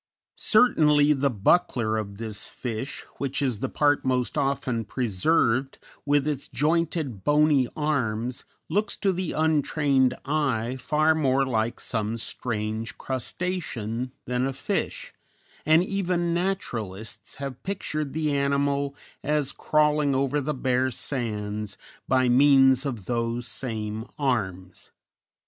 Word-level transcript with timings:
Certainly 0.35 1.13
the 1.13 1.29
buckler 1.29 1.95
of 1.95 2.17
this 2.17 2.47
fish, 2.47 3.05
which 3.19 3.39
is 3.39 3.59
the 3.59 3.69
part 3.69 4.03
most 4.03 4.35
often 4.35 4.83
preserved, 4.83 5.77
with 6.07 6.27
its 6.27 6.47
jointed, 6.47 7.23
bony 7.23 7.67
arms, 7.75 8.43
looks 8.67 8.97
to 8.97 9.13
the 9.13 9.33
untrained 9.33 10.15
eye 10.25 10.75
far 10.77 11.13
more 11.13 11.45
like 11.45 11.79
some 11.79 12.17
strange 12.17 12.97
crustacean 12.97 14.11
than 14.25 14.47
a 14.47 14.53
fish, 14.53 15.13
and 15.67 15.83
even 15.83 16.33
naturalists 16.33 17.35
have 17.35 17.61
pictured 17.61 18.13
the 18.13 18.35
animal 18.35 18.95
as 19.23 19.51
crawling 19.51 20.15
over 20.15 20.41
the 20.41 20.55
bare 20.55 20.89
sands 20.89 21.77
by 22.07 22.27
means 22.27 22.87
of 22.87 23.05
those 23.05 23.45
same 23.45 24.07
arms. 24.17 24.89